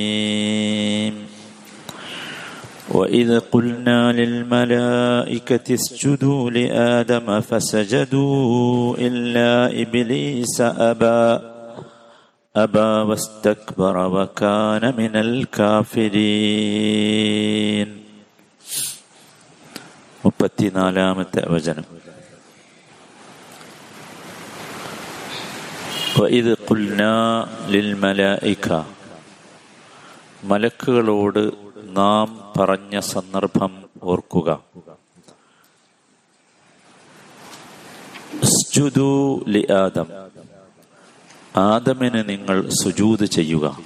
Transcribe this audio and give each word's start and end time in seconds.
وإذ 2.89 3.39
قلنا 3.39 4.13
للملائكة 4.13 5.75
اسجدوا 5.75 6.51
لآدم 6.51 7.41
فسجدوا 7.41 8.97
إلا 8.99 9.83
إبليس 9.83 10.61
أبى 10.61 11.39
أبى 12.57 13.11
واستكبر 13.11 13.97
وكان 14.07 14.95
من 14.97 15.17
الكافرين 15.17 16.63
മുപ്പത്തിനാലാമത്തെ 20.25 21.43
വചനം 21.47 21.87
വഇദ് 26.19 26.57
ഖുൽന 26.71 27.01
ലിൽ 27.69 27.95
മലായിക 27.95 28.83
മലക്കുകളോട് 30.45 31.51
നാം 31.97 32.53
പറഞ്ഞ 32.57 33.01
സന്ദർഭം 33.01 33.85
ഓർക്കുക. 34.03 34.65
ലി 39.49 39.73
ആദം. 39.73 40.07
ആദമിന് 41.57 42.29
നിങ്ങൾ 42.29 42.69
സുജൂത് 42.69 43.25
ചെയ്യുക. 43.25 43.79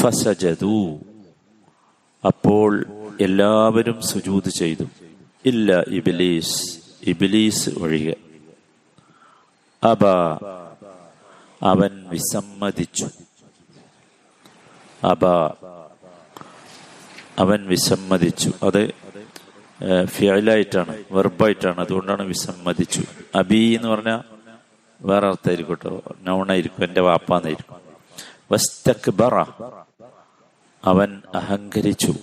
ഫസജതു 0.00 0.98
അപ്പോൾ 2.26 2.84
എല്ലാവരും 3.20 4.02
സുജൂത് 4.02 4.48
ചെയ്തു. 4.48 4.84
ഇല്ല 5.46 5.80
ഇബിലീസ്. 5.80 6.78
ഇബിലീസ് 7.06 7.70
ഒഴികെ. 7.70 8.16
അബ. 9.84 10.06
അവൻ 11.62 12.08
വിസമ്മതിച്ചു. 12.08 13.08
അബ. 15.04 15.26
അവൻ 17.38 17.66
വിസമ്മതിച്ചു. 17.66 18.52
അത് 18.62 18.92
ഫിയലായിട്ടാണ് 20.04 21.04
വെർബായിട്ടാണ്. 21.10 21.80
അതുകൊണ്ടാണ് 21.80 22.22
വിസമ്മതിച്ചു. 22.22 23.02
അബി 23.34 23.56
എന്ന് 23.56 23.88
പറഞ്ഞാൽ 23.88 24.20
വേറെ 25.00 25.26
അർത്ഥമായിരിക്കും 25.26 25.78
കേട്ടോ 25.84 26.14
നൗണായിരിക്കും 26.22 26.84
എന്റെ 26.84 27.00
വാപ്പാന്നായിരിക്കും. 27.00 27.76
വസ്തക്ബറ. 28.52 29.42
അവൻ 30.84 31.22
അഹങ്കരിച്ചു. 31.34 32.14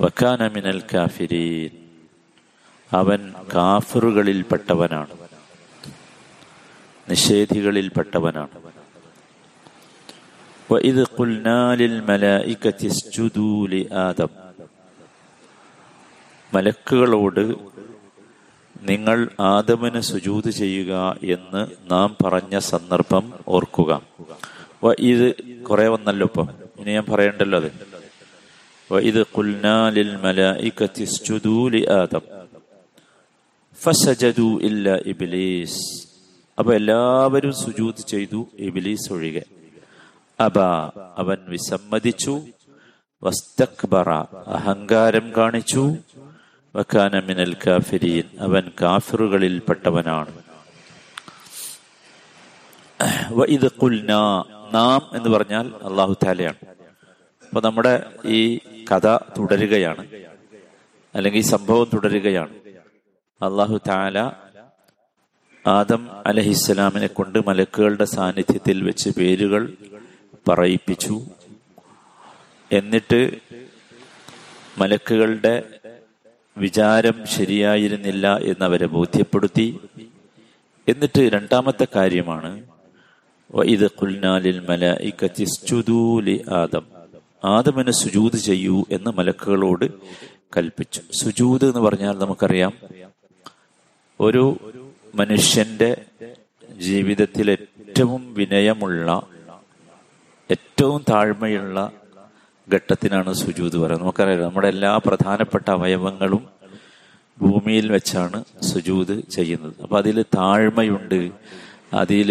വക്കാന 0.00 0.48
മിനൽ 0.48 0.82
കാഫിരീൻ. 0.94 1.70
അവൻ 2.92 3.34
കാഫിറുകളിൽപ്പെട്ടവനാണ്. 3.54 5.23
നിഷേധികളിൽപ്പെട്ടവനാണ് 7.07 8.51
وإذ 10.69 10.97
قلنا 11.17 11.59
للملائكة 11.75 12.79
اسجدوا 12.87 13.57
لآدم 13.67 14.31
മലക്കുകളോട് 16.51 17.43
നിങ്ങൾ 18.83 19.17
ആദമിന് 19.49 20.01
സുജൂത് 20.09 20.49
ചെയ്യുക 20.51 20.93
എന്ന് 21.35 21.61
നാം 21.91 22.09
പറഞ്ഞ 22.21 22.55
സന്ദർഭം 22.69 23.25
ഓർക്കുക 23.47 23.91
ഇത് 25.05 25.27
കുറെ 25.67 25.87
വന്നല്ലോ 25.93 26.27
ഇപ്പം 26.29 26.47
ഇനി 26.79 26.91
ഞാൻ 26.97 27.05
പറയണ്ടല്ലോ 27.11 27.59
അത് 27.59 27.69
ഇത് 29.03 29.21
കുൽനാലിൽ 29.35 30.11
ആദം 31.97 32.23
ഫസജദു 33.79 34.49
ഇല്ല 34.69 34.95
ഇബിലീസ് 35.13 35.83
അപ്പൊ 36.58 36.74
എല്ലാവരും 36.74 37.52
സുജൂത് 37.52 38.06
ചെയ്തു 38.06 38.48
ഇബിലീസ് 38.58 39.12
ഒഴികെ. 39.12 39.42
അബ 40.40 40.58
അവൻ 41.18 41.36
വിസമ്മതിച്ചു. 41.48 42.42
വസ്തക്ബറ 43.22 44.10
അഹങ്കാരം 44.46 45.32
കാണിച്ചു. 45.36 45.96
മിനൽ 47.26 47.56
കാഫിരീൻ 47.66 48.24
അവൻ 48.40 48.70
കാഫിറുകളിൽപ്പെട്ടവനാണ് 48.82 50.32
ഇത് 53.48 53.70
കുൽന 53.72 54.12
നാം 54.72 55.16
എന്ന് 55.16 55.28
പറഞ്ഞാൽ 55.28 55.72
അള്ളാഹു 55.82 56.16
താലയാണ് 56.26 56.66
അപ്പൊ 57.42 57.60
നമ്മുടെ 57.60 58.12
ഈ 58.24 58.58
കഥ 58.92 59.16
തുടരുകയാണ്. 59.16 60.06
അല്ലെങ്കിൽ 61.14 61.42
സംഭവം 61.42 61.86
തുടരുകയാണ്. 61.94 62.54
അള്ളാഹു 63.44 63.80
താല 63.88 64.43
ആദം 65.66 66.10
അലഹിസ്സലാമിനെ 66.26 67.06
കൊണ്ട് 67.06 67.38
മലക്കുകളുടെ 67.46 68.04
സാന്നിധ്യത്തിൽ 68.04 68.82
വെച്ച് 68.82 69.10
പേരുകൾ 69.10 69.72
പറയിപ്പിച്ചു. 70.48 71.20
എന്നിട്ട് 72.72 73.30
മലക്കുകളുടെ 74.78 75.62
വിചാരം 76.58 77.26
ശരിയായിരുന്നില്ല 77.26 78.36
എന്നവരെ 78.36 78.86
ബോധ്യപ്പെടുത്തി. 78.86 79.80
എന്നിട്ട് 80.88 81.20
രണ്ടാമത്തെ 81.20 81.86
കാര്യമാണ് 81.96 82.66
ഇത് 83.64 83.90
കുൽനാലിൽ 83.90 84.60
മലി 84.60 86.44
ആദം. 86.48 86.86
ആദമിന് 87.44 87.90
സുജൂത് 87.90 88.36
ചെയ്യൂ 88.36 88.84
എന്ന് 88.90 89.10
മലക്കുകളോട് 89.10 89.84
കൽപ്പിച്ചു. 90.56 91.00
സുജൂത് 91.12 91.64
എന്ന് 91.64 91.80
പറഞ്ഞാൽ 91.80 92.18
നമുക്കറിയാം 92.18 92.72
ഒരു 94.20 94.56
മനുഷ്യന്റെ 95.14 95.90
ജീവിതത്തിൽ 96.78 97.50
ഏറ്റവും 97.50 98.34
വിനയമുള്ള 98.34 99.08
ഏറ്റവും 100.50 101.04
താഴ്മയുള്ള 101.10 101.78
ഘട്ടത്തിനാണ് 102.72 103.32
സുജൂത് 103.32 103.76
പറയുന്നത്. 103.76 104.00
നമുക്കറിയാം 104.00 104.40
നമ്മുടെ 104.40 104.68
എല്ലാ 104.68 104.96
പ്രധാനപ്പെട്ട 105.06 105.70
അവയവങ്ങളും 105.70 106.42
ഭൂമിയിൽ 107.38 107.92
വെച്ചാണ് 107.92 108.44
സുജൂത് 108.62 109.28
ചെയ്യുന്നത്. 109.28 109.74
അപ്പൊ 109.82 109.98
അതിൽ 109.98 110.22
താഴ്മയുണ്ട് 110.22 111.30
അതിൽ 111.94 112.30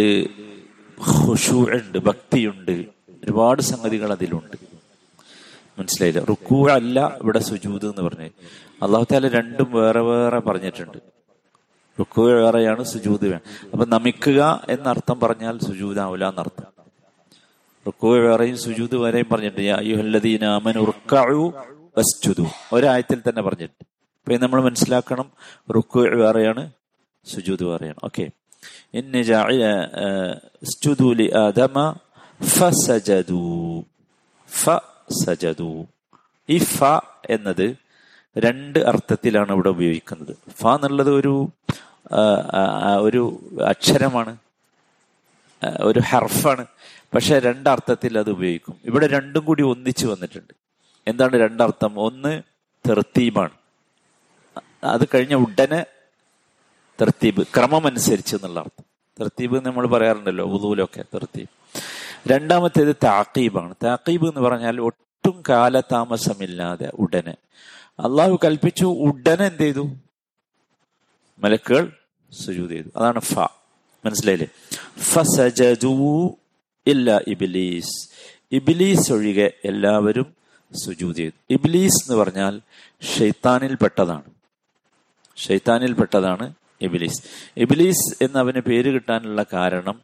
ഉണ്ട് 1.79 1.97
ഭക്തിയുണ്ട് 1.97 2.75
ഒരുപാട് 3.23 3.61
സംഗതികൾ 3.61 4.11
അതിലുണ്ട്. 4.11 4.57
മനസ്സിലായില്ല? 5.79 6.22
റുക്കൂ 6.23 6.57
അല്ല 6.69 7.17
ഇവിടെ 7.22 7.39
സുജൂത് 7.39 7.85
എന്ന് 7.85 8.01
പറഞ്ഞത് 8.01 8.31
അള്ളാഹു 8.83 9.05
താല 9.11 9.27
രണ്ടും 9.27 9.72
വേറെ 9.72 10.01
വേറെ 10.01 10.39
പറഞ്ഞിട്ടുണ്ട്. 10.39 10.97
റുക്കു 11.99 12.21
വേറെയാണ് 12.21 12.83
സുജൂത് 12.83 13.27
വേണം 13.27 13.41
അപ്പൊ 13.73 13.85
നമിക്കുക 13.85 14.65
എന്നർത്ഥം 14.69 15.19
പറഞ്ഞാൽ 15.19 15.59
സുജൂതാവില്ല 15.59 16.29
എന്നർത്ഥം. 16.29 16.73
റുക്കു 17.87 18.07
വേറെയും 18.07 18.57
സുജൂത് 18.57 18.97
വേറെയും 18.97 19.25
പറഞ്ഞിട്ടുണ്ട് 19.31 19.83
ഒരായത്തിൽ 22.73 23.19
തന്നെ 23.29 23.41
പറഞ്ഞിട്ട് 23.41 23.85
അപ്പൊ 24.27 24.37
നമ്മൾ 24.37 24.63
മനസ്സിലാക്കണം. 24.63 25.31
റുക്കു 25.75 25.99
വേറെയാണ് 25.99 26.71
സുജൂത് 27.25 27.63
വേറെയാണ്. 27.63 27.97
ഓക്കെ. 28.03 28.29
ഈ 36.49 36.57
ഫ 36.57 36.83
എന്നത് 37.29 37.75
രണ്ട് 38.37 38.79
അർത്ഥത്തിലാണ് 38.79 39.51
ഇവിടെ 39.51 39.69
ഉപയോഗിക്കുന്നത്. 39.69 40.37
ഫ 40.61 40.67
എന്നുള്ളത് 40.67 41.09
ഒരു 41.09 41.49
ഒരു 43.00 43.40
അക്ഷരമാണ്. 43.68 44.38
ഒരു 45.80 46.00
ഹർഫാണ്. 46.00 46.66
പക്ഷെ 47.14 47.40
രണ്ടർത്ഥത്തിൽ 47.40 48.18
അത് 48.18 48.30
ഉപയോഗിക്കും. 48.30 48.75
ഇവിടെ 48.86 49.08
രണ്ടും 49.08 49.46
കൂടി 49.46 49.64
ഒന്നിച്ചു 49.64 50.08
വന്നിട്ടുണ്ട്. 50.08 50.53
എന്താണ് 51.08 51.34
രണ്ടർത്ഥം? 51.34 52.00
ഒന്ന് 52.00 52.41
തെർത്തീബാണ്. 52.90 53.50
അത് 54.84 55.08
കഴിഞ്ഞ 55.14 55.34
ഉടനെ 55.34 55.86
തെർത്തീബ് 57.02 57.44
ക്രമമനുസരിച്ച് 57.44 58.35
എന്നുള്ള 58.35 58.59
അർത്ഥം. 58.59 58.85
തെർത്തീബ് 59.20 59.66
നമ്മൾ 59.66 59.88
പറയാറുണ്ടല്ലോ 59.88 60.46
ഉദൂലൊക്കെ 60.46 61.02
തെർത്തീബ്. 61.02 61.47
രണ്ടാമത്തേത് 62.28 62.96
താക്കീബാണ് 63.03 63.76
താക്കീബ് 63.84 64.28
എന്ന് 64.28 64.41
പറഞ്ഞാൽ 64.41 64.82
ഒട്ടും 64.82 65.44
കാലതാമസമില്ലാതെ 65.49 66.91
ഉടനെ. 66.94 67.35
അള്ളാഹു 67.99 68.40
കൽപ്പിച്ചു 68.44 68.85
ഉടനെ 68.85 69.46
എന്ത് 69.46 69.61
ചെയ്തു? 69.61 69.90
മലക്കുകൾ 71.40 71.91
സുജൂത് 72.46 72.72
ചെയ്തു. 72.72 72.90
അതാണ് 72.96 73.20
ഫ. 73.20 73.40
മനസ്സിലായില്ലേ? 74.06 74.47
ഫസജു 75.00 76.38
ഇല്ല 76.88 77.22
ഇബിലീസ്. 77.28 78.09
ഇബിലീസ് 78.52 79.12
ഒഴികെ 79.12 79.53
എല്ലാവരും 79.66 80.35
സുജൂത് 80.85 81.16
ചെയ്തു. 81.16 81.53
ഇബിലീസ് 81.53 82.12
എന്ന് 82.12 82.16
പറഞ്ഞാൽ 82.16 82.62
ഷെയ്ത്താനിൽ 83.18 83.76
പെട്ടതാണ്. 83.76 84.24
ഷെയ്ത്താനിൽ 85.38 85.94
പെട്ടതാണ് 85.94 86.53
ഇബിലീസ്. 86.82 87.24
ഇബിലീസ് 87.58 88.24
എന്ന് 88.24 88.40
അവന് 88.40 88.59
പേര് 88.59 88.94
കിട്ടാനുള്ള 88.94 89.46
കാരണം 89.53 90.02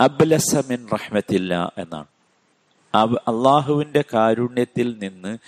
അബ്ലസമിൻ 0.00 0.86
റഹ്മത്തില്ല 0.92 1.72
എന്നാണ്. 1.78 2.06
അള്ളാഹുവിന്റെ 3.28 4.04
കാരുണ്യത്തിൽ 4.14 4.98
നിന്ന് 4.98 5.38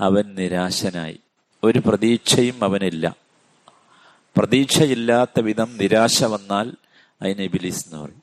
അവൻ 0.00 0.34
നിരാശനായി. 0.34 1.20
ഒരു 1.64 1.82
പ്രതീക്ഷയും 1.86 2.64
അവനില്ല. 2.64 3.21
പ്രതീക്ഷയില്ലാത്ത 4.36 5.40
വിധം 5.40 5.76
നിരാശ 5.80 6.24
വന്നാൽ 6.24 6.72
അതിന് 7.22 7.42
ഇബിലീസ് 7.42 7.86
എന്ന് 7.86 8.04
പറയും. 8.04 8.22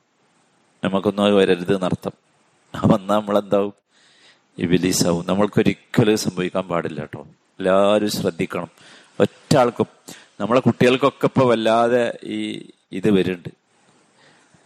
നമുക്കൊന്നും 0.84 1.24
അത് 1.24 1.34
വരരുത് 1.34 1.74
എന്നർത്ഥം 1.74 2.12
വന്നാൽ 2.86 3.18
നമ്മളെന്താവും? 3.18 3.72
ഇബിലീസാവും 4.58 5.26
നമ്മൾക്കൊരിക്കലും 5.26 6.16
സംഭവിക്കാൻ 6.16 6.68
പാടില്ല 6.68 7.00
കേട്ടോ. 7.00 7.22
എല്ലാവരും 7.58 8.10
ശ്രദ്ധിക്കണം. 8.10 8.68
ഒറ്റ 9.20 9.56
ആൾക്കും 9.56 9.86
നമ്മളെ 10.40 10.60
കുട്ടികൾക്കൊക്കെ 10.60 11.26
ഇപ്പൊ 11.26 11.50
വല്ലാതെ 11.50 12.18
ഈ 12.24 12.70
ഇത് 12.92 13.10
വരുന്നുണ്ട്. 13.10 13.48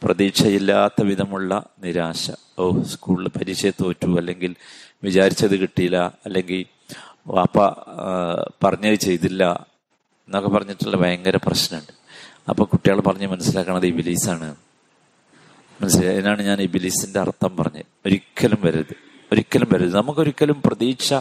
പ്രതീക്ഷയില്ലാത്ത 0.03 1.03
വിധമുള്ള 1.03 1.65
നിരാശ. 1.85 2.31
ഓ 2.59 2.83
സ്കൂളിൽ 2.83 3.29
പരീക്ഷ 3.29 3.67
തോറ്റു 3.67 4.17
അല്ലെങ്കിൽ 4.17 4.57
വിചാരിച്ചത് 5.05 5.57
കിട്ടിയില്ല 5.57 6.19
അല്ലെങ്കിൽ 6.25 6.67
വാപ്പ 7.27 7.59
പറഞ്ഞത് 8.63 8.95
ചെയ്തില്ല 8.95 9.67
എന്നൊക്കെ 10.29 10.49
പറഞ്ഞിട്ടുള്ള 10.49 10.97
ഭയങ്കര 10.97 11.37
പ്രശ്നമുണ്ട്. 11.37 11.93
അപ്പൊ 12.49 12.65
കുട്ടികൾ 12.65 13.01
പറഞ്ഞ് 13.01 13.27
മനസ്സിലാക്കണത് 13.27 13.87
ഇബിലീസാണ്. 13.87 14.57
മനസ്സിലായി? 15.83 16.15
അതിനാണ് 16.15 16.43
ഞാൻ 16.43 16.61
ഇബിലീസിന്റെ 16.61 17.21
അർത്ഥം 17.21 17.57
പറഞ്ഞത് 17.57 17.85
ഒരിക്കലും 18.07 18.59
വരരുത്. 18.63 18.97
ഒരിക്കലും 19.33 19.69
വരരുത്. 19.73 19.97
നമുക്കൊരിക്കലും 19.97 20.63
പ്രതീക്ഷ 20.67 21.15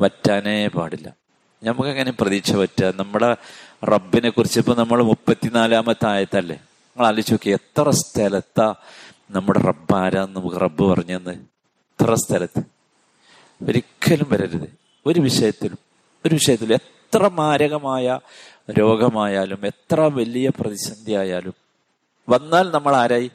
വറ്റാനേ 0.00 0.66
പാടില്ല. 0.66 1.08
നമുക്ക് 1.08 1.80
നമുക്കെങ്ങനെ 1.80 2.12
പ്രതീക്ഷ 2.20 2.52
പറ്റുക 2.52 2.92
നമ്മുടെ 2.96 3.36
റബ്ബിനെ 3.84 4.30
കുറിച്ച് 4.30 4.58
ഇപ്പൊ 4.58 4.74
നമ്മൾ 4.74 5.02
മുപ്പത്തിനാലാമത്തെ 5.02 6.06
ആയത്തല്ലേ? 6.06 6.56
നിങ്ങൾ 6.56 7.06
ആലോചിച്ച് 7.06 7.32
നോക്കി 7.32 7.50
എത്ര 7.50 7.90
സ്ഥലത്താ 7.90 8.74
നമ്മുടെ 9.30 9.60
റബ്ബ് 9.60 9.96
ആരാന്ന് 9.96 10.36
നമുക്ക് 10.36 10.56
റബ്ബ് 10.56 10.84
പറഞ്ഞെന്ന്? 10.84 11.30
എത്ര 11.30 12.14
സ്ഥലത്ത്? 12.14 12.62
ഒരിക്കലും 13.64 14.26
വരരുത്. 14.30 14.68
ഒരു 15.06 15.20
വിഷയത്തിലും 15.20 15.78
ഒരു 16.26 16.34
വിഷയത്തിലും 16.34 16.99
എത്ര 17.14 17.28
മാരകമായ 17.28 18.20
രോഗമായാലും 18.70 19.66
എത്ര 19.66 20.00
വലിയ 20.00 20.50
പ്രതിസന്ധി 20.60 21.12
ആയാലും 21.12 21.54
വന്നാൽ 22.28 22.70
നമ്മൾ 22.70 22.96
ആരായി? 22.96 23.30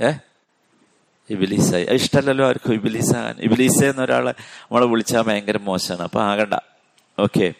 ഏ? 0.00 0.10
ഇബിലീസായി. 1.30 1.86
ഇഷ്ടമല്ലല്ലോ 1.90 2.48
ആർക്കും 2.48 2.74
ഇബിലീസാകാൻ. 2.74 3.36
ഇബിലീസ 3.38 3.84
എന്നൊരാളെ 3.84 4.30
നമ്മളെ 4.40 4.86
വിളിച്ചാൽ 4.86 5.22
ഭയങ്കര 5.22 5.58
മോശമാണ്. 5.58 6.02
അപ്പൊ 6.02 6.20
ആകണ്ട. 6.20 6.54
ഓക്കെ. 7.18 7.52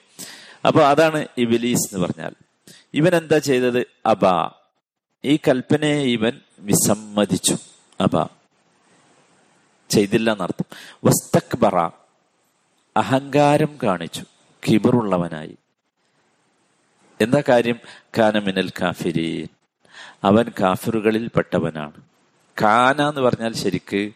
അപ്പൊ 0.66 0.80
അതാണ് 0.80 1.26
ഇബിലീസ് 1.38 1.94
എന്ന് 1.94 2.06
പറഞ്ഞാൽ. 2.06 2.32
ഇവൻ 2.94 3.16
എന്താ 3.16 3.38
ചെയ്തത്? 3.38 3.86
അബ. 4.06 4.50
ഈ 5.24 5.36
കൽപ്പനയെ 5.36 6.02
ഇവൻ 6.02 6.40
വിസമ്മതിച്ചു. 6.58 7.56
അബ. 8.00 8.26
ചെയ്തില്ല 9.90 10.32
എന്നർത്ഥം. 10.32 10.96
വസ്തക്ബറ. 11.04 11.88
അഹങ്കാരം 12.96 13.78
കാണിച്ചു. 13.82 14.24
കിബറുള്ളവനായി. 14.68 15.56
എന്താ 17.20 17.42
കാര്യം? 17.48 17.78
കാനമിനൽ 18.18 18.68
കാഫിരീൻ. 18.68 19.48
അവൻ 20.24 20.52
കാഫിറുകളിൽ 20.60 21.30
പെട്ടവനാണ്. 21.36 22.00
കാന 22.62 23.08
എന്ന് 23.08 23.20
പറഞ്ഞാൽ 23.20 23.52
ശരിക്ക് 23.52 24.12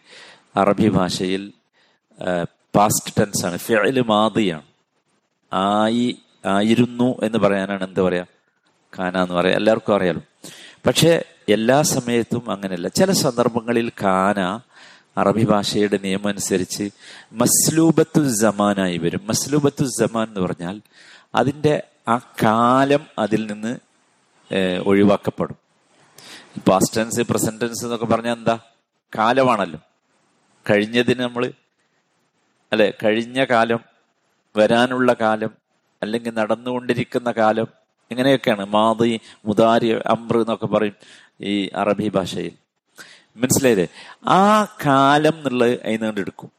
അറബി 0.55 0.89
ഭാഷയിൽ 0.89 1.51
പാസ്റ്റ് 2.75 3.13
ടെൻസ് 3.19 3.45
ആണ്. 3.45 3.57
ഫിഅൽ 3.57 4.01
മാതിയാണ് 4.01 4.63
ആയി 5.53 6.17
ആയിരുന്നു 6.45 7.15
എന്ന് 7.23 7.37
പറയാനാണ് 7.37 7.83
എന്താ 7.83 8.01
പറയാ? 8.01 8.25
കാന 8.99 9.17
എന്ന് 9.17 9.35
പറയാം. 9.35 9.55
എല്ലാവർക്കും 9.55 9.95
അറിയാലോ. 9.95 10.21
പക്ഷെ 10.85 11.25
എല്ലാ 11.49 11.81
സമയത്തും 11.81 12.51
അങ്ങനെയല്ല. 12.51 12.87
ചില 12.87 13.11
സന്ദർഭങ്ങളിൽ 13.11 13.91
കാന 14.03 14.59
അറബി 15.17 15.43
ഭാഷയുടെ 15.45 15.97
നിയമം 16.03 16.27
അനുസരിച്ച് 16.27 16.89
മസ്ലൂബത്തു 17.31 18.21
ജമാനായി 18.21 18.97
വരും. 18.97 19.21
മസ്ലൂബത്തു 19.27 19.83
ജമാൻ 19.83 20.27
എന്ന് 20.27 20.39
പറഞ്ഞാൽ 20.39 20.81
അതിന്റെ 21.35 21.83
ആ 22.07 22.17
കാലം 22.17 23.03
അതിൽ 23.19 23.45
നിന്ന് 23.51 23.73
ഒഴിവാക്കപ്പെടും. 24.85 25.57
പാസ്റ്റ് 26.67 26.97
ടെൻസ് 26.97 27.21
പ്രസന്റ് 27.21 27.61
ടെൻസ് 27.61 27.85
എന്നൊക്കെ 27.85 28.05
പറഞ്ഞാൽ 28.05 28.35
എന്താ? 28.35 28.59
കാലമാണല്ലോ. 29.17 29.79
കഴിഞ്ഞതിന് 30.69 31.19
നമ്മൾ 31.19 31.51
അല്ലെ 32.71 32.93
കഴിഞ്ഞ 33.03 33.43
കാലം 33.43 33.79
വരാനുള്ള 34.57 35.13
കാലം 35.13 35.51
അല്ലെങ്കിൽ 36.01 36.33
നടന്നുകൊണ്ടിരിക്കുന്ന 36.33 37.31
കാലം 37.31 37.67
ഇങ്ങനെയൊക്കെയാണ്. 38.11 38.65
മാതി 38.65 39.19
മുതാരി 39.45 39.89
അമ്ര 40.05 40.37
എന്നൊക്കെ 40.37 40.65
പറയും 40.65 40.95
ഈ 41.41 41.69
അറബി 41.75 42.07
ഭാഷയിൽ. 42.09 42.64
മനസ്സിലായില്ലേ? 43.35 43.87
ആ 44.27 44.63
കാലം 44.63 45.37
എന്നുള്ളത് 45.37 45.83
അതിനുകൊണ്ട് 45.83 46.21
എടുക്കും. 46.21 46.51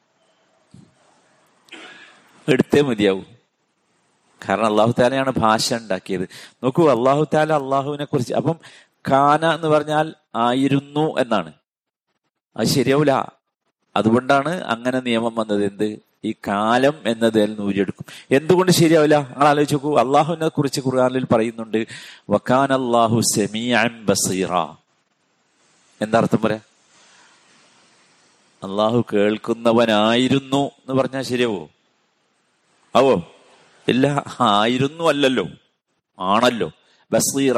എടുത്തേ 2.49 2.81
മതിയാവും. 2.81 3.27
കാരണം 4.49 4.67
അള്ളാഹു 4.67 4.95
താലയാണ് 5.01 5.33
ഭാഷ 5.37 5.75
ഉണ്ടാക്കിയത്. 5.75 6.29
നോക്കൂ 6.65 6.89
അള്ളാഹു 6.89 7.27
താല 7.35 7.53
അള്ളാഹുവിനെ 7.53 8.05
കുറിച്ച് 8.05 8.35
അപ്പം 8.35 8.57
കാന 9.11 9.47
എന്ന് 9.47 9.69
പറഞ്ഞാൽ 9.69 10.15
ആയിരുന്നു 10.37 11.19
എന്നാണ്. 11.19 11.53
അത് 12.57 12.67
ശരിയാവില്ല 12.67 13.33
അതുകൊണ്ടാണ് 13.97 14.65
അങ്ങനെ 14.65 15.01
നിയമം 15.01 15.35
വന്നത് 15.35 15.65
എന്ത്? 15.65 15.99
ഈ 16.25 16.35
കാലം 16.49 16.95
എന്നതിൽ 17.07 17.57
നൂരിയെടുക്കും 17.59 18.27
എന്തുകൊണ്ട് 18.31 18.73
ശരിയാവില്ല 18.73 19.19
നിങ്ങൾ 19.19 19.49
ആലോചിച്ച് 19.49 19.75
നോക്കൂ 19.75 19.99
അള്ളാഹുവിനെ 19.99 20.49
കുറിച്ച് 20.49 20.81
ഖുർആാനിൽ 20.81 21.25
പറയുന്നുണ്ട് 21.25 21.87
വക്കാൻ 22.31 22.73
അള്ളാഹു 22.73 23.21
സെമിയാൻ 23.21 24.07
ബസീറ. 24.07 24.86
എന്താ 26.01 26.19
അർത്ഥം 26.19 26.39
പറയാ? 26.45 26.61
അള്ളാഹു 28.65 29.05
കേൾക്കുന്നവനായിരുന്നു 29.13 30.67
എന്ന് 30.67 31.03
പറഞ്ഞാൽ 31.03 31.23
ശരിയാവോ? 31.23 31.69
ആവോ? 32.97 33.33
ഇല്ല 33.89 34.25
ആയിരുന്നു 34.41 35.05
അല്ലല്ലോ. 35.05 35.49
ആണല്ലോ. 36.19 36.73
ബസീറ. 37.13 37.55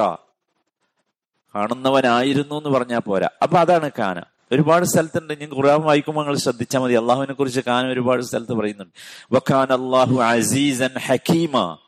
കാണുന്നവനായിരുന്നു 1.55 2.55
എന്ന് 2.55 2.69
പറഞ്ഞാൽ 2.69 2.99
പോരാ. 2.99 3.29
അപ്പൊ 3.43 3.59
അതാണ് 3.59 3.91
കാന. 3.99 4.23
ഒരുപാട് 4.53 4.85
സ്ഥലത്തുണ്ട്. 4.85 5.41
ഞാൻ 5.41 5.53
ഖുർആൻ 5.53 5.81
വായിക്കുമ്പോൾ 5.81 6.21
നിങ്ങൾ 6.21 6.37
ശ്രദ്ധിച്ചാൽ 6.37 6.81
മതി. 6.81 6.95
അള്ളാഹുവിനെ 6.95 7.33
കുറിച്ച് 7.33 7.61
കാന 7.61 7.87
ഒരുപാട് 7.87 8.23
സ്ഥലത്ത് 8.23 8.53
പറയുന്നുണ്ട്. 8.53 8.93
വഖാൻ 9.35 9.73
അള്ളാഹു 9.73 10.23
അസീസൻ 10.23 10.99
ഹക്കീമ. 10.99 11.79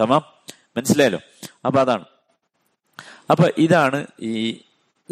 തമാം. 0.00 0.22
മനസ്സിലായല്ലോ? 0.76 1.20
അപ്പൊ 1.66 1.80
അതാണ്. 1.80 2.04
അപ്പൊ 3.30 3.50
ഇതാണ് 3.58 4.06
ഈ 4.20 4.60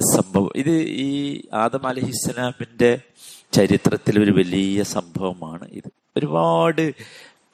സംഭവം. 0.00 0.52
ഇത് 0.56 0.70
ഈ 0.70 1.42
ആദം 1.52 1.86
അലഹിസ്ലാമിന്റെ 1.86 2.98
ചരിത്രത്തിൽ 3.52 4.22
ഒരു 4.22 4.30
വലിയ 4.30 4.82
സംഭവമാണ് 4.82 5.68
ഇത്. 5.68 5.90
ഒരുപാട് 6.16 6.94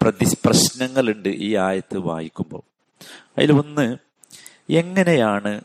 പ്രതി 0.02 0.36
പ്രശ്നങ്ങളുണ്ട് 0.44 1.28
ഈ 1.28 1.56
ആയത്ത് 1.56 1.98
വായിക്കുമ്പോൾ. 1.98 2.62
അതിൽ 3.38 3.52
ഒന്ന് 3.52 3.96
എങ്ങനെയാണ് 4.70 5.60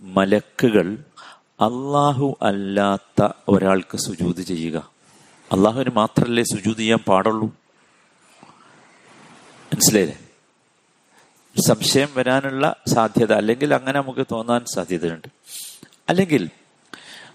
മലക്കുകൾ 0.00 0.98
അള്ളാഹു 1.60 2.38
അല്ലാത്ത 2.42 3.28
ഒരാൾക്ക് 3.48 3.98
സുജൂത് 3.98 4.40
ചെയ്യുക? 4.40 4.90
അള്ളാഹുവിന് 5.52 5.90
മാത്രമല്ലേ 5.90 6.42
സുജൂത് 6.42 6.76
ചെയ്യാൻ 6.76 6.98
പാടുള്ളൂ? 6.98 7.46
മനസ്സിലായില്ലേ? 9.74 10.18
സംശയം 11.68 12.08
വരാനുള്ള 12.16 12.76
സാധ്യത 12.88 13.32
അല്ലെങ്കിൽ 13.32 13.74
അങ്ങനെ 13.74 14.00
നമുക്ക് 14.00 14.26
തോന്നാൻ 14.32 14.64
സാധ്യതയുണ്ട്. 14.74 15.35
അല്ലെങ്കിൽ 16.08 16.48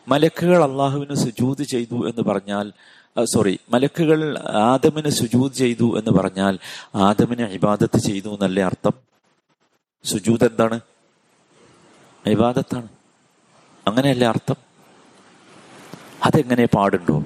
മലക്കുകൾ 0.08 0.64
അള്ളാഹുവിന് 0.64 1.16
സുജൂത് 1.16 1.64
ചെയ്തു 1.64 2.10
എന്ന് 2.10 2.24
പറഞ്ഞാൽ 2.24 2.72
സോറി 3.24 3.60
മലക്കുകൾ 3.70 4.40
ആദമിന് 4.40 5.10
സുജൂത് 5.10 5.54
ചെയ്തു 5.54 6.00
എന്ന് 6.00 6.12
പറഞ്ഞാൽ 6.12 6.60
ആദമിന് 6.96 7.42
ഇബാദത്ത് 7.42 7.98
ചെയ്തു 7.98 8.30
എന്നല്ലേ 8.30 8.64
അർത്ഥം? 8.64 8.92
സുജൂത് 10.04 10.44
എന്താണ്? 10.44 10.80
ഇബാദത്താണ്. 12.26 12.88
അങ്ങനെയല്ലേ 13.88 14.28
അർത്ഥം? 14.28 14.56
അതെങ്ങനെ 16.24 16.66
പാടുണ്ടോ? 16.66 17.24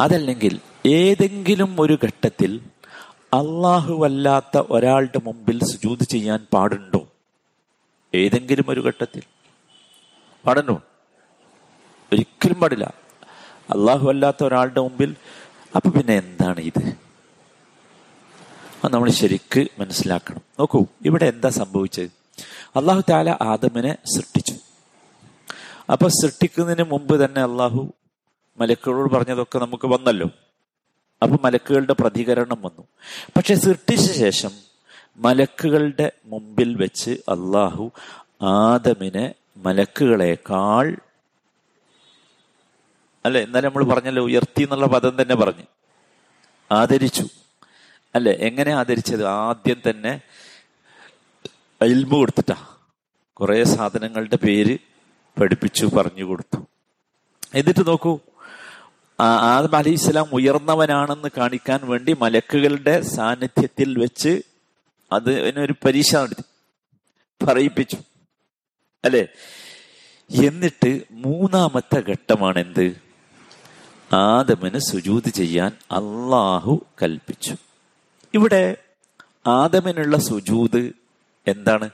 അതല്ലെങ്കിൽ 0.00 0.60
ഏതെങ്കിലും 0.86 1.76
ഒരു 1.80 1.98
ഘട്ടത്തിൽ 2.04 2.60
അല്ലാത്ത 3.34 4.62
ഒരാളുടെ 4.70 5.20
മുമ്പിൽ 5.24 5.64
സുജൂത് 5.64 6.02
ചെയ്യാൻ 6.02 6.46
പാടുണ്ടോ? 6.52 7.08
ഏതെങ്കിലും 8.14 8.64
ഒരു 8.68 8.80
ഘട്ടത്തിൽ. 8.80 9.22
പാടുണ്ടോ 10.46 10.82
ഒരിക്കലും 12.12 12.60
പാടില്ല. 12.60 12.94
അള്ളാഹു 13.70 14.08
അല്ലാത്ത 14.08 14.44
ഒരാളുടെ 14.44 14.80
മുമ്പിൽ. 14.80 15.16
അപ്പൊ 15.76 15.90
പിന്നെ 15.90 16.14
എന്താണ് 16.16 16.60
ഇത്? 16.60 16.98
നമ്മൾ 18.90 19.10
ശരിക്ക് 19.10 19.66
മനസ്സിലാക്കണം. 19.78 20.40
നോക്കൂ 20.58 20.86
ഇവിടെ 21.04 21.26
എന്താ 21.26 21.48
സംഭവിച്ചത്? 21.48 22.10
അള്ളാഹു 22.76 23.02
താല 23.10 23.38
ആദമിനെ 23.42 23.96
സൃഷ്ടിച്ചു. 24.16 24.54
അപ്പൊ 25.92 26.08
സൃഷ്ടിക്കുന്നതിന് 26.08 26.82
മുമ്പ് 26.82 27.24
തന്നെ 27.24 27.40
അള്ളാഹു 27.40 27.92
മലക്കുകളോട് 28.60 29.12
പറഞ്ഞതൊക്കെ 29.12 29.58
നമുക്ക് 29.58 29.86
വന്നല്ലോ. 29.86 30.30
അപ്പൊ 31.22 31.36
മലക്കുകളുടെ 31.44 31.92
പ്രതികരണം 31.92 32.62
വന്നു. 32.62 32.84
പക്ഷെ 33.36 33.54
സൃഷ്ടിച്ച 33.54 34.12
ശേഷം 34.12 34.50
മലക്കുകളുടെ 35.16 36.12
മുമ്പിൽ 36.24 36.74
വെച്ച് 36.74 37.10
അള്ളാഹു 37.10 37.90
ആദമിനെ 38.42 39.34
മലക്കുകളെക്കാൾ 39.56 40.96
അല്ലെ 43.24 43.40
എന്നാലും 43.40 43.72
നമ്മൾ 43.74 43.94
പറഞ്ഞല്ലോ 43.94 44.22
ഉയർത്തി 44.22 44.62
എന്നുള്ള 44.62 44.86
പദം 44.86 45.22
തന്നെ 45.22 45.34
പറഞ്ഞു. 45.34 45.62
ആദരിച്ചു. 46.72 47.28
അല്ലെ 48.14 48.32
എങ്ങനെ 48.32 48.72
ആദരിച്ചത്? 48.72 49.26
ആദ്യം 49.26 49.82
തന്നെ 49.90 50.20
അയിൽമ 51.82 52.14
കൊടുത്തിട്ടാ. 52.14 52.66
കുറെ 53.32 53.64
സാധനങ്ങളുടെ 53.64 54.36
പേര് 54.36 54.78
പഠിപ്പിച്ചു 55.40 55.86
പറഞ്ഞു 55.86 56.24
കൊടുത്തു. 56.24 56.66
എന്നിട്ട് 57.54 57.86
നോക്കൂ 57.86 58.18
ആദം 59.20 59.76
അലി 59.76 59.90
ഇസ്ലാം 59.90 60.26
ഉയർന്നവനാണെന്ന് 60.32 61.28
കാണിക്കാൻ 61.36 61.80
വേണ്ടി 61.82 62.16
മലക്കുകളുടെ 62.20 63.00
സാന്നിധ്യത്തിൽ 63.00 63.98
വെച്ച് 63.98 64.42
അത് 65.12 65.60
ഒരു 65.60 65.74
പരീക്ഷ 65.84 66.16
നടത്തി. 66.16 66.44
പറയിപ്പിച്ചു. 67.44 67.96
അല്ലെ? 69.04 69.28
എന്നിട്ട് 70.30 71.02
മൂന്നാമത്തെ 71.10 72.00
ഘട്ടമാണ് 72.00 72.58
എന്ത് 72.58 72.96
ആദമന് 74.12 74.78
സുജൂത് 74.78 75.28
ചെയ്യാൻ 75.28 75.70
അള്ളാഹു 75.90 76.86
കൽപ്പിച്ചു. 77.02 77.54
ഇവിടെ 78.34 78.76
ആദമിനുള്ള 79.46 80.16
സുജൂത് 80.18 80.94
എന്താണ്? 81.46 81.90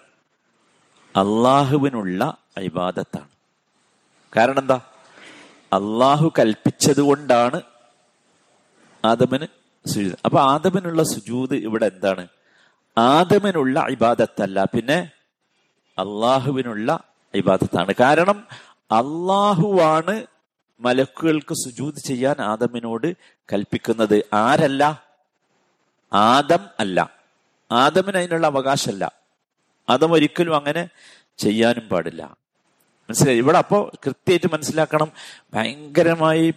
അള്ളാഹുവിനുള്ള 1.17 2.39
അഭിവാദത്താണ് 2.57 3.29
കാരണം 4.37 4.59
എന്താ 4.59 4.81
അള്ളാഹു 5.73 6.33
കൽപ്പിച്ചത് 6.39 7.01
കൊണ്ടാണ് 7.01 7.63
ആദമന് 9.05 9.47
സുജൂത്. 9.87 10.17
അപ്പൊ 10.25 10.41
ആദമിനുള്ള 10.41 11.03
സുജൂത് 11.03 11.55
ഇവിടെ 11.55 11.87
എന്താണ്? 11.87 12.29
ആദമിനുള്ള 12.99 13.87
ഇബാദത്തല്ല. 13.91 14.65
പിന്നെ 14.65 15.11
അള്ളാഹുവിനുള്ള 15.99 17.05
ഇബാദത്താണ്. 17.35 17.95
കാരണം 18.00 18.47
അള്ളാഹുവാണ് 18.93 20.26
മലക്കുകൾക്ക് 20.81 21.55
സുജൂത് 21.55 21.95
ചെയ്യാൻ 21.95 22.43
ആദമിനോട് 22.43 23.15
കൽപ്പിക്കുന്നത്. 23.53 24.25
ആരല്ല? 24.33 25.03
ആദം 26.12 26.67
അല്ല. 26.81 27.11
ആദമിന് 27.73 28.17
അതിനുള്ള 28.17 28.47
അവകാശമല്ല. 28.47 29.12
ആദം 29.91 30.12
ഒരിക്കലും 30.12 30.57
അങ്ങനെ 30.57 30.88
ചെയ്യാനും 31.38 31.88
പാടില്ല. 31.88 32.37
മനസ്സിലായി? 32.81 33.38
ഇവിടെ 33.38 33.59
അപ്പോ 33.59 33.91
കൃത്യമായിട്ട് 34.07 34.53
മനസ്സിലാക്കണം. 34.53 35.12
ഭയങ്കരമായി 35.55 36.55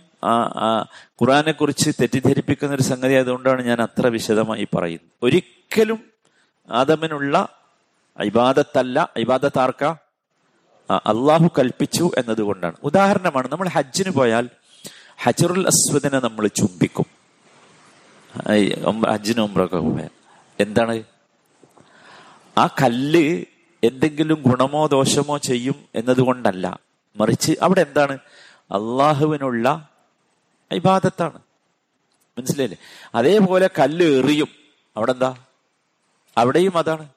ഖുറാനെ 1.21 1.51
കുറിച്ച് 1.51 1.91
തെറ്റിദ്ധരിപ്പിക്കുന്ന 2.01 2.75
ഒരു 2.75 2.81
സംഗതി 2.81 3.13
ആയതുകൊണ്ടാണ് 3.13 3.61
ഞാൻ 3.61 3.81
അത്ര 3.81 4.07
വിശദമായി 4.07 4.67
പറയുന്നത്. 4.75 5.11
ഒരിക്കലും 5.23 6.03
ആദമിനുള്ള 6.69 7.58
ഇബാദത്തല്ല. 8.23 9.09
ഇബാദത്ത് 9.17 9.59
ആർക്ക? 9.59 9.83
അള്ളാഹു 10.91 11.47
കൽപ്പിച്ചു 11.59 12.11
എന്നതുകൊണ്ടാണ്. 12.17 12.75
ഉദാഹരണമാണ് 12.83 13.51
നമ്മൾ 13.51 13.67
ഹജ്ജിന് 13.67 14.11
പോയാൽ 14.11 14.49
ഹജറുൽ 15.23 15.67
അസ്വദിനെ 15.67 16.19
നമ്മൾ 16.19 16.47
ചുംബിക്കും. 16.47 17.05
ഹജ്ജിന് 19.11 19.41
ഒമ്പ്രൊക്കെ 19.41 19.77
പോയാൽ. 19.77 20.09
എന്താണ്? 20.59 21.03
ആ 22.57 22.67
കല്ല് 22.67 23.45
എന്തെങ്കിലും 23.83 24.43
ഗുണമോ 24.47 24.87
ദോഷമോ 24.87 25.37
ചെയ്യും 25.37 25.75
എന്നതുകൊണ്ടല്ല. 25.95 26.79
മറിച്ച് 27.17 27.53
അവിടെ 27.61 27.81
എന്താണ്? 27.81 28.13
അള്ളാഹുവിനുള്ള 28.71 29.89
ഇബാദത്താണ്. 30.71 31.39
മനസ്സിലായില്ലേ? 32.37 32.77
അതേപോലെ 33.15 33.69
കല്ല് 33.79 34.05
എറിയും. 34.05 34.47
അവിടെ 34.97 35.11
എന്താ 35.11 35.35
അവിടെയും 36.37 36.77
അതാണ്. 36.77 37.09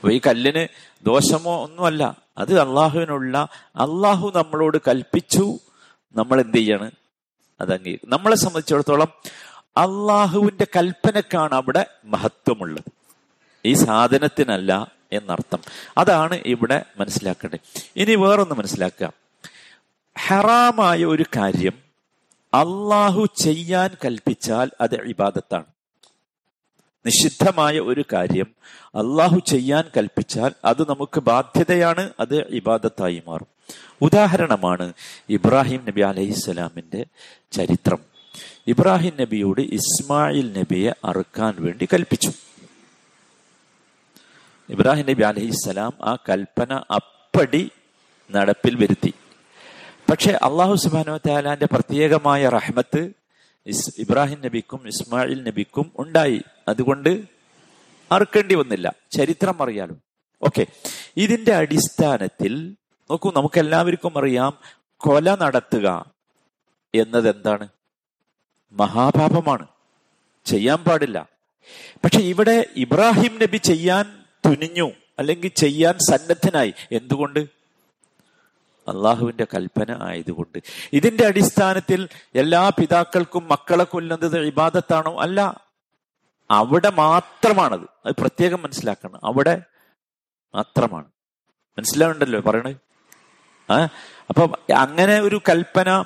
അപ്പൊ 0.00 0.12
ഈ 0.12 0.20
കല്ലിന് 0.26 0.66
ദോഷമോ 1.06 1.64
ഒന്നുമല്ല. 1.64 2.16
അത് 2.38 2.60
അള്ളാഹുവിനുള്ള 2.60 3.48
അള്ളാഹു 3.76 4.32
നമ്മളോട് 4.34 4.78
കൽപ്പിച്ചു 4.88 5.58
നമ്മൾ 6.16 6.40
എന്ത് 6.40 6.56
ചെയ്യാണ്? 6.56 6.90
അത് 7.60 7.72
അംഗീകരിക്കും 7.72 8.10
നമ്മളെ 8.10 8.36
സംബന്ധിച്ചിടത്തോളം 8.36 9.08
അള്ളാഹുവിന്റെ 9.76 10.66
കൽപ്പനക്കാണ് 10.76 11.54
അവിടെ 11.54 11.86
മഹത്വമുള്ളത്. 12.04 12.92
ഈ 13.64 13.74
സാധനത്തിനല്ല 13.74 14.92
എന്നർത്ഥം. 15.12 15.58
അതാണ് 15.98 16.34
ഇവിടെ 16.46 16.84
മനസ്സിലാക്കേണ്ടത്. 17.00 17.60
ഇനി 17.96 18.14
വേറൊന്ന് 18.14 18.54
മനസ്സിലാക്കുക. 18.54 19.12
ഹറാമായ 20.18 21.04
ഒരു 21.04 21.24
കാര്യം 21.36 21.72
അള്ളാഹു 22.54 23.26
ചെയ്യാൻ 23.42 23.96
കൽപ്പിച്ചാൽ 24.04 24.70
അത് 24.80 24.94
ഇബാദത്താണ്. 24.94 25.64
നിഷിദ്ധമായ 27.06 27.80
ഒരു 27.80 28.04
കാര്യം 28.12 28.46
അള്ളാഹു 28.86 29.38
ചെയ്യാൻ 29.38 29.84
കൽപ്പിച്ചാൽ 29.96 30.52
അത് 30.64 30.82
നമുക്ക് 30.82 31.20
ബാധ്യതയാണ് 31.20 32.10
അത് 32.20 32.48
ഇബാദത്തായി 32.48 33.22
മാറും. 33.28 33.46
ഉദാഹരണമാണ് 34.02 34.92
ഇബ്രാഹിം 35.28 35.84
നബി 35.88 36.00
അലൈഹിസ്സലാമിന്റെ 36.00 37.04
ചരിത്രം. 37.52 37.98
ഇബ്രാഹിം 38.66 39.12
നബിയോട് 39.20 39.60
ഇസ്മായിൽ 39.60 40.52
നബിയെ 40.52 40.92
അറുക്കാൻ 41.04 41.54
വേണ്ടി 41.58 41.88
കൽപ്പിച്ചു. 41.92 42.32
ഇബ്രാഹിം 44.68 45.06
നബി 45.10 45.22
അലഹിസ്സലാം 45.22 45.92
ആ 46.02 46.16
കൽപ്പന 46.28 46.72
അപ്പടി 46.72 47.70
നടപ്പിൽ 48.30 48.76
വരുത്തി. 48.76 49.14
പക്ഷെ 50.10 50.32
അള്ളാഹു 50.32 50.74
സുബാനോ 50.74 51.16
താലാന്റെ 51.16 51.66
പ്രത്യേകമായ 51.72 52.48
റഹ്മത്ത് 52.48 53.10
ഇബ്രാഹിം 53.98 54.40
നബിക്കും 54.44 54.88
ഇസ്മായിൽ 54.88 55.42
നബിക്കും 55.42 55.92
ഉണ്ടായി. 55.98 56.40
അതുകൊണ്ട് 56.70 57.24
അറുക്കേണ്ടി 58.12 58.54
വന്നില്ല. 58.54 58.94
ചരിത്രം 59.12 59.62
അറിയാലോ. 59.62 59.96
ഓക്കെ. 60.42 60.66
ഇതിന്റെ 61.16 61.54
അടിസ്ഥാനത്തിൽ 61.54 62.76
നോക്കൂ 63.10 63.32
നമുക്ക് 63.36 63.60
എല്ലാവർക്കും 63.60 64.18
അറിയാം 64.18 64.58
കൊല 64.96 65.34
നടത്തുക 65.34 66.12
എന്നത് 66.94 67.36
എന്താണ് 67.36 67.68
മഹാപാപമാണ്. 68.72 69.66
ചെയ്യാൻ 70.44 70.84
പാടില്ല. 70.84 71.28
പക്ഷെ 72.04 72.20
ഇവിടെ 72.20 72.66
ഇബ്രാഹിം 72.76 73.38
നബി 73.42 73.56
ചെയ്യാൻ 73.56 74.24
തുനിഞ്ഞു 74.46 74.90
അല്ലെങ്കിൽ 75.18 75.48
ചെയ്യാൻ 75.48 75.94
സന്നദ്ധനായി. 76.10 76.74
എന്തുകൊണ്ട്? 76.92 77.40
അള്ളാഹുവിന്റെ 78.88 79.44
കൽപ്പന 79.44 79.98
ആയതുകൊണ്ട്. 80.02 80.62
ഇതിന്റെ 80.92 81.26
അടിസ്ഥാനത്തിൽ 81.26 82.08
എല്ലാ 82.34 82.68
പിതാക്കൾക്കും 82.68 83.48
മക്കളെ 83.48 83.84
കൊല്ലുന്നത് 83.84 84.40
ഇബാദത്താണോ? 84.40 85.20
അല്ല. 85.20 85.69
അവിടെ 86.50 86.90
മാത്രമാണത്. 86.90 87.88
അത് 88.06 88.14
പ്രത്യേകം 88.18 88.62
മനസ്സിലാക്കണം. 88.62 89.20
അവിടെ 89.24 89.62
മാത്രമാണ്. 90.54 91.04
മനസ്സിലാവുണ്ടല്ലോ 91.78 92.40
പറയണേ 92.40 92.74
ആ? 93.70 93.84
അപ്പൊ 94.28 94.46
അങ്ങനെ 94.76 95.20
ഒരു 95.20 95.40
കൽപ്പന 95.48 96.04